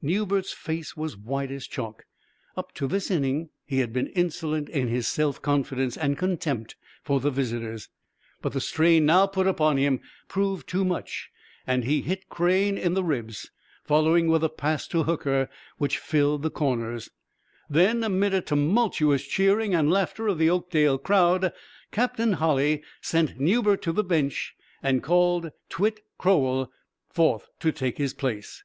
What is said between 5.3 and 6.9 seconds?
confidence and contempt